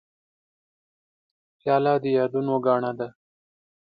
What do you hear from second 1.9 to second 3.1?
د یادونو ګاڼه ده.